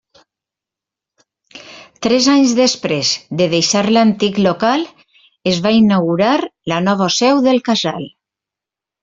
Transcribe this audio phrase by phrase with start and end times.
[2.05, 3.11] Tres anys després
[3.41, 4.87] de deixar l'antic local,
[5.53, 6.33] es va inaugurar
[6.73, 8.11] la nova seu del Casal.